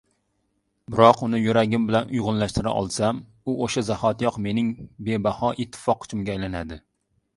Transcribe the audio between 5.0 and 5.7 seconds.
bebaho